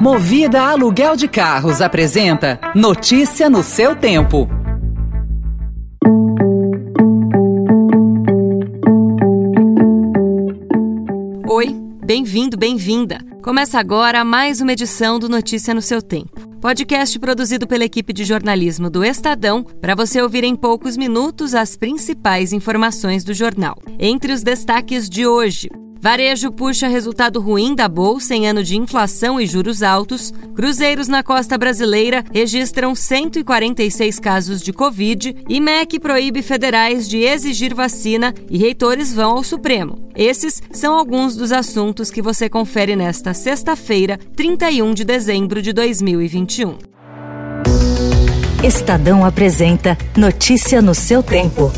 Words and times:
Movida 0.00 0.62
Aluguel 0.62 1.16
de 1.16 1.26
Carros 1.26 1.80
apresenta 1.80 2.60
Notícia 2.72 3.50
no 3.50 3.64
seu 3.64 3.96
tempo. 3.96 4.48
Oi, 11.48 11.74
bem-vindo, 12.04 12.56
bem-vinda. 12.56 13.18
Começa 13.42 13.80
agora 13.80 14.24
mais 14.24 14.60
uma 14.60 14.72
edição 14.72 15.18
do 15.18 15.28
Notícia 15.28 15.74
no 15.74 15.82
seu 15.82 16.00
tempo. 16.00 16.46
Podcast 16.60 17.18
produzido 17.18 17.66
pela 17.66 17.84
equipe 17.84 18.12
de 18.12 18.24
jornalismo 18.24 18.88
do 18.88 19.04
Estadão 19.04 19.64
para 19.64 19.96
você 19.96 20.22
ouvir 20.22 20.44
em 20.44 20.54
poucos 20.54 20.96
minutos 20.96 21.56
as 21.56 21.76
principais 21.76 22.52
informações 22.52 23.24
do 23.24 23.34
jornal. 23.34 23.76
Entre 23.98 24.32
os 24.32 24.44
destaques 24.44 25.08
de 25.08 25.26
hoje, 25.26 25.68
Varejo 26.00 26.52
puxa 26.52 26.86
resultado 26.86 27.40
ruim 27.40 27.74
da 27.74 27.88
bolsa 27.88 28.34
em 28.34 28.46
ano 28.46 28.62
de 28.62 28.76
inflação 28.76 29.40
e 29.40 29.46
juros 29.46 29.82
altos. 29.82 30.32
Cruzeiros 30.54 31.08
na 31.08 31.22
costa 31.22 31.58
brasileira 31.58 32.24
registram 32.32 32.94
146 32.94 34.20
casos 34.20 34.62
de 34.62 34.72
Covid 34.72 35.34
e 35.48 35.60
MEC 35.60 35.98
proíbe 35.98 36.40
federais 36.40 37.08
de 37.08 37.18
exigir 37.18 37.74
vacina 37.74 38.32
e 38.48 38.56
reitores 38.58 39.12
vão 39.12 39.32
ao 39.32 39.42
Supremo. 39.42 40.08
Esses 40.14 40.62
são 40.70 40.94
alguns 40.94 41.34
dos 41.34 41.50
assuntos 41.50 42.10
que 42.10 42.22
você 42.22 42.48
confere 42.48 42.94
nesta 42.94 43.34
sexta-feira, 43.34 44.18
31 44.36 44.94
de 44.94 45.04
dezembro 45.04 45.60
de 45.60 45.72
2021. 45.72 46.78
Estadão 48.62 49.24
apresenta 49.24 49.96
Notícia 50.16 50.82
no 50.82 50.94
seu 50.94 51.22
tempo. 51.22 51.72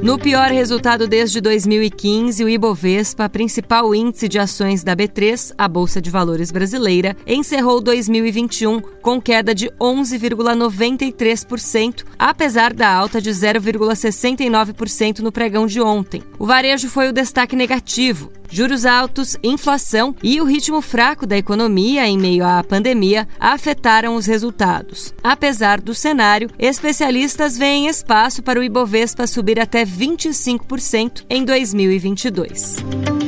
No 0.00 0.16
pior 0.16 0.52
resultado 0.52 1.08
desde 1.08 1.40
2015, 1.40 2.44
o 2.44 2.48
Ibovespa, 2.48 3.28
principal 3.28 3.92
índice 3.92 4.28
de 4.28 4.38
ações 4.38 4.84
da 4.84 4.94
B3, 4.94 5.52
a 5.58 5.66
Bolsa 5.66 6.00
de 6.00 6.08
Valores 6.08 6.52
brasileira, 6.52 7.16
encerrou 7.26 7.80
2021 7.80 8.80
com 9.02 9.20
queda 9.20 9.52
de 9.52 9.68
11,93%, 9.80 12.04
apesar 12.16 12.72
da 12.72 12.88
alta 12.88 13.20
de 13.20 13.30
0,69% 13.30 15.18
no 15.18 15.32
pregão 15.32 15.66
de 15.66 15.80
ontem. 15.80 16.22
O 16.38 16.46
varejo 16.46 16.88
foi 16.88 17.08
o 17.08 17.12
destaque 17.12 17.56
negativo, 17.56 18.30
Juros 18.50 18.86
altos, 18.86 19.36
inflação 19.42 20.14
e 20.22 20.40
o 20.40 20.44
ritmo 20.44 20.80
fraco 20.80 21.26
da 21.26 21.36
economia 21.36 22.06
em 22.06 22.18
meio 22.18 22.44
à 22.44 22.64
pandemia 22.64 23.28
afetaram 23.38 24.14
os 24.14 24.26
resultados. 24.26 25.14
Apesar 25.22 25.80
do 25.80 25.94
cenário, 25.94 26.50
especialistas 26.58 27.56
veem 27.56 27.88
espaço 27.88 28.42
para 28.42 28.58
o 28.58 28.62
Ibovespa 28.62 29.26
subir 29.26 29.60
até 29.60 29.84
25% 29.84 31.24
em 31.28 31.44
2022. 31.44 33.27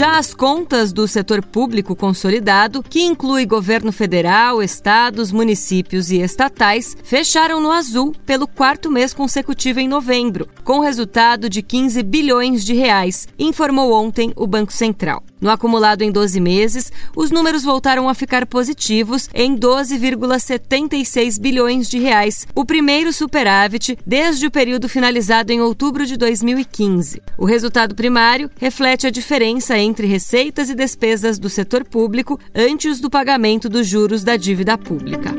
Já 0.00 0.16
as 0.16 0.32
contas 0.32 0.94
do 0.94 1.06
setor 1.06 1.44
público 1.44 1.94
consolidado, 1.94 2.82
que 2.82 3.02
inclui 3.02 3.44
governo 3.44 3.92
federal, 3.92 4.62
estados, 4.62 5.30
municípios 5.30 6.10
e 6.10 6.22
estatais, 6.22 6.96
fecharam 7.04 7.60
no 7.60 7.70
azul 7.70 8.14
pelo 8.24 8.48
quarto 8.48 8.90
mês 8.90 9.12
consecutivo 9.12 9.78
em 9.78 9.86
novembro, 9.86 10.48
com 10.64 10.80
resultado 10.80 11.50
de 11.50 11.60
15 11.60 12.02
bilhões 12.02 12.64
de 12.64 12.72
reais, 12.72 13.28
informou 13.38 13.92
ontem 13.92 14.32
o 14.36 14.46
Banco 14.46 14.72
Central. 14.72 15.22
No 15.40 15.48
acumulado 15.48 16.02
em 16.02 16.12
12 16.12 16.38
meses, 16.38 16.92
os 17.16 17.30
números 17.30 17.62
voltaram 17.62 18.08
a 18.08 18.14
ficar 18.14 18.46
positivos 18.46 19.28
em 19.34 19.56
12,76 19.56 21.40
bilhões 21.40 21.88
de 21.88 21.98
reais, 21.98 22.46
o 22.54 22.64
primeiro 22.64 23.10
superávit 23.10 23.98
desde 24.06 24.46
o 24.46 24.50
período 24.50 24.86
finalizado 24.86 25.50
em 25.50 25.62
outubro 25.62 26.04
de 26.04 26.18
2015. 26.18 27.22
O 27.38 27.46
resultado 27.46 27.94
primário 27.94 28.50
reflete 28.60 29.06
a 29.06 29.10
diferença 29.10 29.78
entre 29.78 29.89
receitas 30.06 30.70
e 30.70 30.74
despesas 30.74 31.38
do 31.38 31.48
setor 31.48 31.84
público 31.84 32.38
antes 32.54 33.00
do 33.00 33.10
pagamento 33.10 33.68
dos 33.68 33.86
juros 33.86 34.22
da 34.22 34.36
dívida 34.36 34.78
pública. 34.78 35.34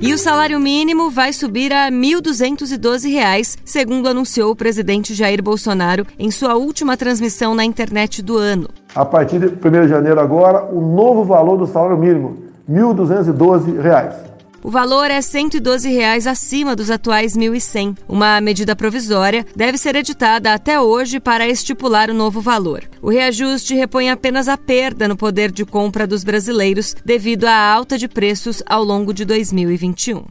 E 0.00 0.14
o 0.14 0.16
salário 0.16 0.58
mínimo 0.58 1.10
vai 1.10 1.32
subir 1.32 1.72
a 1.72 1.86
R$ 1.86 1.90
1.212, 1.90 3.58
segundo 3.64 4.08
anunciou 4.08 4.52
o 4.52 4.56
presidente 4.56 5.12
Jair 5.12 5.42
Bolsonaro 5.42 6.06
em 6.18 6.30
sua 6.30 6.54
última 6.54 6.96
transmissão 6.96 7.54
na 7.54 7.64
internet 7.64 8.22
do 8.22 8.38
ano. 8.38 8.68
A 8.94 9.04
partir 9.04 9.38
de 9.38 9.46
1 9.46 9.82
de 9.82 9.88
janeiro 9.88 10.18
agora, 10.20 10.64
o 10.64 10.80
novo 10.80 11.24
valor 11.24 11.58
do 11.58 11.66
salário 11.66 11.98
mínimo, 11.98 12.38
R$ 12.68 12.74
1.212. 12.74 14.27
O 14.68 14.70
valor 14.70 15.10
é 15.10 15.22
112 15.22 15.88
reais 15.88 16.26
acima 16.26 16.76
dos 16.76 16.90
atuais 16.90 17.34
1.100. 17.34 17.96
Uma 18.06 18.38
medida 18.38 18.76
provisória 18.76 19.46
deve 19.56 19.78
ser 19.78 19.96
editada 19.96 20.52
até 20.52 20.78
hoje 20.78 21.18
para 21.18 21.48
estipular 21.48 22.10
o 22.10 22.14
novo 22.14 22.42
valor. 22.42 22.84
O 23.00 23.08
reajuste 23.08 23.74
repõe 23.74 24.10
apenas 24.10 24.46
a 24.46 24.58
perda 24.58 25.08
no 25.08 25.16
poder 25.16 25.50
de 25.50 25.64
compra 25.64 26.06
dos 26.06 26.22
brasileiros 26.22 26.94
devido 27.02 27.46
à 27.46 27.54
alta 27.54 27.96
de 27.96 28.06
preços 28.06 28.62
ao 28.66 28.84
longo 28.84 29.14
de 29.14 29.24
2021. 29.24 30.26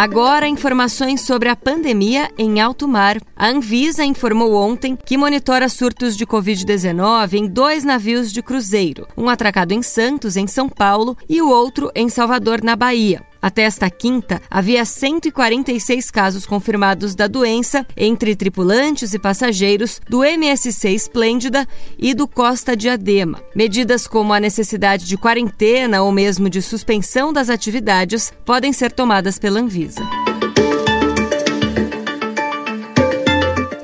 Agora, 0.00 0.46
informações 0.46 1.22
sobre 1.22 1.48
a 1.48 1.56
pandemia 1.56 2.30
em 2.38 2.60
alto 2.60 2.86
mar. 2.86 3.18
A 3.34 3.48
Anvisa 3.48 4.04
informou 4.04 4.54
ontem 4.54 4.94
que 4.94 5.18
monitora 5.18 5.68
surtos 5.68 6.16
de 6.16 6.24
Covid-19 6.24 7.32
em 7.32 7.48
dois 7.48 7.82
navios 7.82 8.32
de 8.32 8.40
cruzeiro, 8.40 9.08
um 9.16 9.28
atracado 9.28 9.74
em 9.74 9.82
Santos, 9.82 10.36
em 10.36 10.46
São 10.46 10.68
Paulo, 10.68 11.18
e 11.28 11.42
o 11.42 11.50
outro 11.50 11.90
em 11.96 12.08
Salvador, 12.08 12.62
na 12.62 12.76
Bahia. 12.76 13.27
Até 13.40 13.62
esta 13.62 13.88
quinta, 13.88 14.42
havia 14.50 14.84
146 14.84 16.10
casos 16.10 16.44
confirmados 16.46 17.14
da 17.14 17.26
doença 17.26 17.86
entre 17.96 18.34
tripulantes 18.34 19.14
e 19.14 19.18
passageiros 19.18 20.00
do 20.08 20.24
MSC 20.24 20.90
Esplêndida 20.90 21.66
e 21.98 22.14
do 22.14 22.26
Costa 22.26 22.76
Diadema. 22.76 23.40
Medidas 23.54 24.06
como 24.06 24.32
a 24.32 24.40
necessidade 24.40 25.06
de 25.06 25.16
quarentena 25.16 26.02
ou 26.02 26.10
mesmo 26.10 26.50
de 26.50 26.60
suspensão 26.60 27.32
das 27.32 27.48
atividades 27.48 28.32
podem 28.44 28.72
ser 28.72 28.92
tomadas 28.92 29.38
pela 29.38 29.60
Anvisa. 29.60 30.02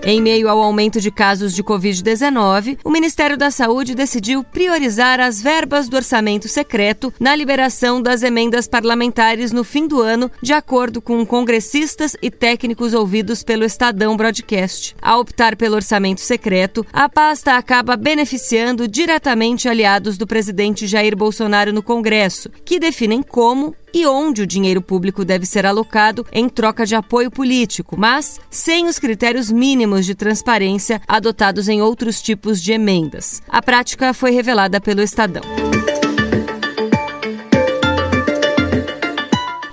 Em 0.06 0.20
meio 0.20 0.50
ao 0.50 0.60
aumento 0.60 1.00
de 1.00 1.10
casos 1.10 1.54
de 1.54 1.64
Covid-19, 1.64 2.76
o 2.84 2.90
Ministério 2.90 3.38
da 3.38 3.50
Saúde 3.50 3.94
decidiu 3.94 4.44
priorizar 4.44 5.18
as 5.18 5.40
verbas 5.40 5.88
do 5.88 5.96
orçamento 5.96 6.46
secreto 6.46 7.10
na 7.18 7.34
liberação 7.34 8.02
das 8.02 8.22
emendas 8.22 8.68
parlamentares 8.68 9.50
no 9.50 9.64
fim 9.64 9.88
do 9.88 10.02
ano, 10.02 10.30
de 10.42 10.52
acordo 10.52 11.00
com 11.00 11.24
congressistas 11.24 12.14
e 12.20 12.30
técnicos 12.30 12.92
ouvidos 12.92 13.42
pelo 13.42 13.64
Estadão 13.64 14.14
Broadcast. 14.14 14.94
Ao 15.00 15.20
optar 15.20 15.56
pelo 15.56 15.76
orçamento 15.76 16.20
secreto, 16.20 16.84
a 16.92 17.08
pasta 17.08 17.56
acaba 17.56 17.96
beneficiando 17.96 18.86
diretamente 18.86 19.70
aliados 19.70 20.18
do 20.18 20.26
presidente 20.26 20.86
Jair 20.86 21.16
Bolsonaro 21.16 21.72
no 21.72 21.82
Congresso, 21.82 22.50
que 22.62 22.78
definem 22.78 23.22
como 23.22 23.74
e 23.94 24.04
onde 24.04 24.42
o 24.42 24.46
dinheiro 24.46 24.82
público 24.82 25.24
deve 25.24 25.46
ser 25.46 25.64
alocado 25.64 26.26
em 26.32 26.48
troca 26.48 26.84
de 26.84 26.96
apoio 26.96 27.30
político, 27.30 27.96
mas 27.96 28.40
sem 28.50 28.88
os 28.88 28.98
critérios 28.98 29.50
mínimos 29.50 30.04
de 30.04 30.14
transparência 30.14 31.00
adotados 31.06 31.68
em 31.68 31.80
outros 31.80 32.20
tipos 32.20 32.60
de 32.60 32.72
emendas. 32.72 33.40
A 33.48 33.62
prática 33.62 34.12
foi 34.12 34.32
revelada 34.32 34.80
pelo 34.80 35.00
Estadão. 35.00 35.63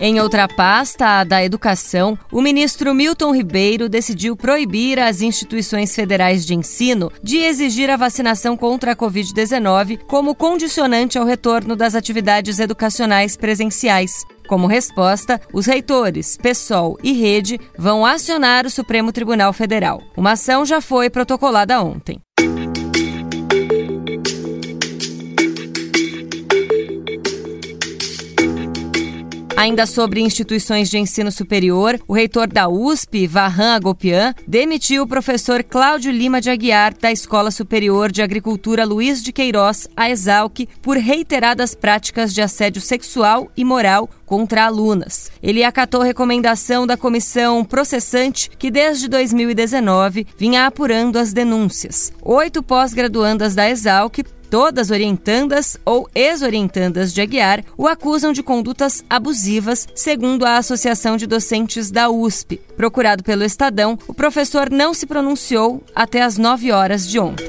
Em 0.03 0.19
outra 0.19 0.47
pasta, 0.47 1.19
a 1.19 1.23
da 1.23 1.45
Educação, 1.45 2.17
o 2.31 2.41
ministro 2.41 2.91
Milton 2.91 3.35
Ribeiro 3.35 3.87
decidiu 3.87 4.35
proibir 4.35 4.97
as 4.97 5.22
instituições 5.22 5.93
federais 5.93 6.43
de 6.43 6.55
ensino 6.55 7.11
de 7.22 7.37
exigir 7.37 7.87
a 7.87 7.97
vacinação 7.97 8.58
contra 8.58 8.93
a 8.93 8.96
Covid-19 8.96 9.99
como 10.08 10.34
condicionante 10.34 11.20
ao 11.20 11.23
retorno 11.23 11.75
das 11.75 11.93
atividades 11.93 12.58
educacionais 12.58 13.37
presenciais. 13.37 14.25
Como 14.47 14.66
resposta, 14.66 15.40
os 15.53 15.67
reitores, 15.67 16.35
PSOL 16.35 16.97
e 17.03 17.14
Rede 17.14 17.59
vão 17.78 18.03
acionar 18.03 18.66
o 18.66 18.72
Supremo 18.72 19.11
Tribunal 19.11 19.53
Federal. 19.53 20.02
Uma 20.17 20.31
ação 20.31 20.66
já 20.66 20.81
foi 20.81 21.11
protocolada 21.11 21.79
ontem. 21.79 22.20
Ainda 29.61 29.85
sobre 29.85 30.22
instituições 30.22 30.90
de 30.90 30.97
ensino 30.97 31.31
superior, 31.31 31.99
o 32.08 32.13
reitor 32.13 32.47
da 32.47 32.67
USP, 32.67 33.28
Varran 33.28 33.75
Agopian, 33.75 34.34
demitiu 34.47 35.03
o 35.03 35.08
professor 35.08 35.63
Cláudio 35.63 36.11
Lima 36.11 36.41
de 36.41 36.49
Aguiar 36.49 36.96
da 36.99 37.11
Escola 37.11 37.52
Superior 37.52 38.11
de 38.11 38.23
Agricultura 38.23 38.84
Luiz 38.84 39.22
de 39.22 39.31
Queiroz, 39.31 39.87
a 39.96 40.09
Exalc, 40.09 40.67
por 40.81 40.97
reiteradas 40.97 41.75
práticas 41.75 42.34
de 42.34 42.41
assédio 42.41 42.81
sexual 42.81 43.52
e 43.55 43.63
moral 43.63 44.09
contra 44.25 44.66
alunas. 44.66 45.31
Ele 45.43 45.63
acatou 45.63 46.02
recomendação 46.02 46.87
da 46.87 46.97
comissão 46.97 47.63
processante 47.63 48.49
que 48.58 48.72
desde 48.72 49.08
2019 49.08 50.25
vinha 50.40 50.66
apurando 50.66 51.19
as 51.19 51.34
denúncias. 51.34 52.11
Oito 52.23 52.63
pós-graduandas 52.63 53.53
da 53.53 53.69
Exalc 53.69 54.23
todas 54.51 54.91
orientandas 54.91 55.77
ou 55.85 56.09
ex-orientandas 56.13 57.13
de 57.13 57.21
Aguiar 57.21 57.63
o 57.77 57.87
acusam 57.87 58.33
de 58.33 58.43
condutas 58.43 59.01
abusivas, 59.09 59.87
segundo 59.95 60.45
a 60.45 60.57
Associação 60.57 61.15
de 61.15 61.25
Docentes 61.25 61.89
da 61.89 62.09
USP. 62.09 62.59
Procurado 62.75 63.23
pelo 63.23 63.45
Estadão, 63.45 63.97
o 64.09 64.13
professor 64.13 64.69
não 64.69 64.93
se 64.93 65.05
pronunciou 65.05 65.81
até 65.95 66.21
às 66.21 66.37
9 66.37 66.69
horas 66.69 67.07
de 67.07 67.17
ontem. 67.17 67.45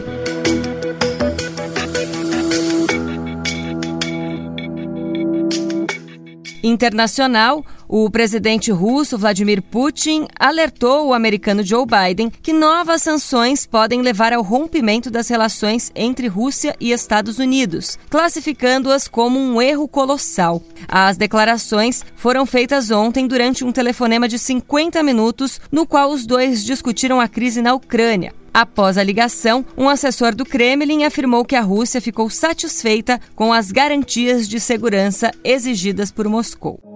Internacional, 6.62 7.64
o 7.94 8.08
presidente 8.08 8.72
russo 8.72 9.18
Vladimir 9.18 9.60
Putin 9.60 10.26
alertou 10.40 11.08
o 11.08 11.12
americano 11.12 11.62
Joe 11.62 11.84
Biden 11.84 12.30
que 12.30 12.50
novas 12.50 13.02
sanções 13.02 13.66
podem 13.66 14.00
levar 14.00 14.32
ao 14.32 14.42
rompimento 14.42 15.10
das 15.10 15.28
relações 15.28 15.92
entre 15.94 16.26
Rússia 16.26 16.74
e 16.80 16.90
Estados 16.90 17.38
Unidos, 17.38 17.98
classificando-as 18.08 19.06
como 19.06 19.38
um 19.38 19.60
erro 19.60 19.86
colossal. 19.86 20.62
As 20.88 21.18
declarações 21.18 22.02
foram 22.16 22.46
feitas 22.46 22.90
ontem 22.90 23.26
durante 23.26 23.62
um 23.62 23.70
telefonema 23.70 24.26
de 24.26 24.38
50 24.38 25.02
minutos, 25.02 25.60
no 25.70 25.86
qual 25.86 26.12
os 26.12 26.24
dois 26.24 26.64
discutiram 26.64 27.20
a 27.20 27.28
crise 27.28 27.60
na 27.60 27.74
Ucrânia. 27.74 28.32
Após 28.54 28.96
a 28.96 29.04
ligação, 29.04 29.66
um 29.76 29.86
assessor 29.86 30.34
do 30.34 30.46
Kremlin 30.46 31.04
afirmou 31.04 31.44
que 31.44 31.56
a 31.56 31.60
Rússia 31.60 32.00
ficou 32.00 32.30
satisfeita 32.30 33.20
com 33.36 33.52
as 33.52 33.70
garantias 33.70 34.48
de 34.48 34.58
segurança 34.58 35.30
exigidas 35.44 36.10
por 36.10 36.26
Moscou. 36.26 36.91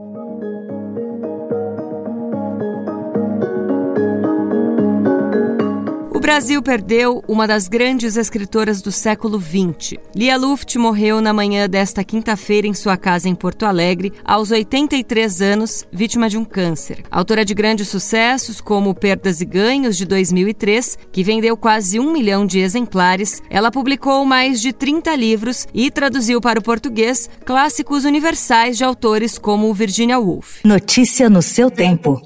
Brasil 6.26 6.60
perdeu 6.60 7.22
uma 7.28 7.46
das 7.46 7.68
grandes 7.68 8.16
escritoras 8.16 8.82
do 8.82 8.90
século 8.90 9.40
XX. 9.40 9.96
Lia 10.12 10.36
Luft 10.36 10.76
morreu 10.76 11.20
na 11.20 11.32
manhã 11.32 11.68
desta 11.68 12.02
quinta-feira 12.02 12.66
em 12.66 12.74
sua 12.74 12.96
casa 12.96 13.28
em 13.28 13.34
Porto 13.34 13.64
Alegre, 13.64 14.12
aos 14.24 14.50
83 14.50 15.40
anos, 15.40 15.86
vítima 15.92 16.28
de 16.28 16.36
um 16.36 16.44
câncer. 16.44 17.04
Autora 17.12 17.44
de 17.44 17.54
grandes 17.54 17.86
sucessos 17.86 18.60
como 18.60 18.92
Perdas 18.92 19.40
e 19.40 19.44
Ganhos, 19.44 19.96
de 19.96 20.04
2003, 20.04 20.98
que 21.12 21.22
vendeu 21.22 21.56
quase 21.56 22.00
um 22.00 22.12
milhão 22.12 22.44
de 22.44 22.58
exemplares, 22.58 23.40
ela 23.48 23.70
publicou 23.70 24.24
mais 24.24 24.60
de 24.60 24.72
30 24.72 25.14
livros 25.14 25.68
e 25.72 25.92
traduziu 25.92 26.40
para 26.40 26.58
o 26.58 26.62
português 26.62 27.30
clássicos 27.44 28.04
universais 28.04 28.76
de 28.76 28.82
autores 28.82 29.38
como 29.38 29.72
Virginia 29.72 30.18
Woolf. 30.18 30.58
Notícia 30.64 31.30
no 31.30 31.40
seu 31.40 31.70
tempo. 31.70 32.20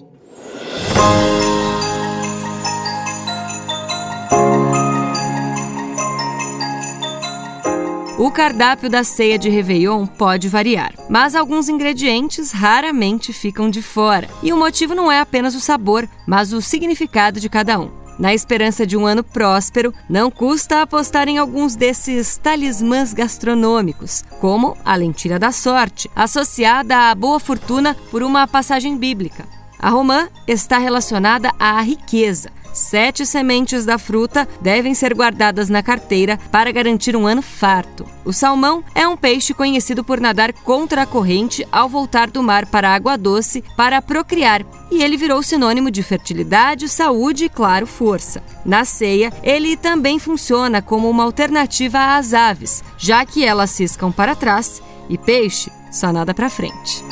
O 8.20 8.30
cardápio 8.30 8.90
da 8.90 9.02
ceia 9.02 9.38
de 9.38 9.48
Réveillon 9.48 10.04
pode 10.04 10.46
variar, 10.46 10.92
mas 11.08 11.34
alguns 11.34 11.70
ingredientes 11.70 12.52
raramente 12.52 13.32
ficam 13.32 13.70
de 13.70 13.80
fora. 13.80 14.28
E 14.42 14.52
o 14.52 14.58
motivo 14.58 14.94
não 14.94 15.10
é 15.10 15.20
apenas 15.20 15.54
o 15.54 15.60
sabor, 15.60 16.06
mas 16.26 16.52
o 16.52 16.60
significado 16.60 17.40
de 17.40 17.48
cada 17.48 17.80
um. 17.80 17.90
Na 18.18 18.34
esperança 18.34 18.86
de 18.86 18.94
um 18.94 19.06
ano 19.06 19.24
próspero, 19.24 19.94
não 20.06 20.30
custa 20.30 20.82
apostar 20.82 21.28
em 21.28 21.38
alguns 21.38 21.74
desses 21.74 22.36
talismãs 22.36 23.14
gastronômicos, 23.14 24.22
como 24.38 24.76
a 24.84 24.94
lentilha 24.96 25.38
da 25.38 25.50
sorte, 25.50 26.10
associada 26.14 27.10
à 27.10 27.14
boa 27.14 27.40
fortuna 27.40 27.96
por 28.10 28.22
uma 28.22 28.46
passagem 28.46 28.98
bíblica. 28.98 29.48
A 29.78 29.88
romã 29.88 30.28
está 30.46 30.76
relacionada 30.76 31.50
à 31.58 31.80
riqueza, 31.80 32.50
Sete 32.72 33.26
sementes 33.26 33.84
da 33.84 33.98
fruta 33.98 34.48
devem 34.60 34.94
ser 34.94 35.14
guardadas 35.14 35.68
na 35.68 35.82
carteira 35.82 36.38
para 36.50 36.70
garantir 36.70 37.16
um 37.16 37.26
ano 37.26 37.42
farto. 37.42 38.06
O 38.24 38.32
salmão 38.32 38.84
é 38.94 39.06
um 39.08 39.16
peixe 39.16 39.52
conhecido 39.52 40.04
por 40.04 40.20
nadar 40.20 40.52
contra 40.52 41.02
a 41.02 41.06
corrente 41.06 41.66
ao 41.72 41.88
voltar 41.88 42.30
do 42.30 42.42
mar 42.42 42.66
para 42.66 42.88
a 42.88 42.94
água 42.94 43.18
doce 43.18 43.64
para 43.76 44.00
procriar, 44.00 44.64
e 44.90 45.02
ele 45.02 45.16
virou 45.16 45.42
sinônimo 45.42 45.90
de 45.90 46.02
fertilidade, 46.02 46.88
saúde 46.88 47.46
e, 47.46 47.48
claro, 47.48 47.86
força. 47.86 48.42
Na 48.64 48.84
ceia, 48.84 49.32
ele 49.42 49.76
também 49.76 50.18
funciona 50.18 50.80
como 50.80 51.10
uma 51.10 51.24
alternativa 51.24 52.16
às 52.16 52.34
aves, 52.34 52.84
já 52.96 53.24
que 53.24 53.44
elas 53.44 53.70
ciscam 53.70 54.12
para 54.12 54.36
trás 54.36 54.82
e 55.08 55.18
peixe 55.18 55.70
só 55.90 56.12
nada 56.12 56.32
para 56.32 56.48
frente. 56.48 57.04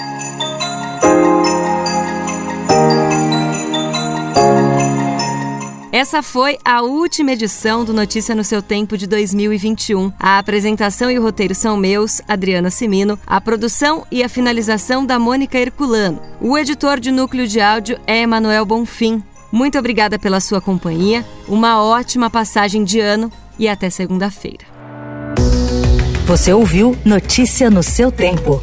Essa 5.98 6.22
foi 6.22 6.58
a 6.64 6.80
última 6.80 7.32
edição 7.32 7.84
do 7.84 7.92
Notícia 7.92 8.32
no 8.32 8.44
seu 8.44 8.62
Tempo 8.62 8.96
de 8.96 9.04
2021. 9.04 10.12
A 10.16 10.38
apresentação 10.38 11.10
e 11.10 11.18
o 11.18 11.22
roteiro 11.22 11.56
são 11.56 11.76
meus, 11.76 12.22
Adriana 12.28 12.70
Simino, 12.70 13.18
a 13.26 13.40
produção 13.40 14.06
e 14.08 14.22
a 14.22 14.28
finalização 14.28 15.04
da 15.04 15.18
Mônica 15.18 15.58
Herculano. 15.58 16.22
O 16.40 16.56
editor 16.56 17.00
de 17.00 17.10
núcleo 17.10 17.48
de 17.48 17.60
áudio 17.60 17.98
é 18.06 18.22
Emanuel 18.22 18.64
Bonfim. 18.64 19.20
Muito 19.50 19.76
obrigada 19.76 20.20
pela 20.20 20.38
sua 20.38 20.60
companhia, 20.60 21.26
uma 21.48 21.82
ótima 21.82 22.30
passagem 22.30 22.84
de 22.84 23.00
ano 23.00 23.28
e 23.58 23.68
até 23.68 23.90
segunda-feira. 23.90 24.66
Você 26.26 26.52
ouviu 26.52 26.96
Notícia 27.04 27.68
no 27.68 27.82
seu 27.82 28.12
Tempo. 28.12 28.62